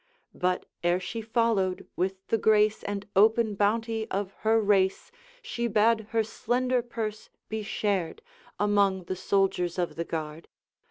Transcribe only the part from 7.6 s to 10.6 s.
shared Among the soldiers of the guard.